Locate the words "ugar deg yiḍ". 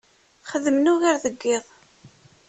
0.93-1.65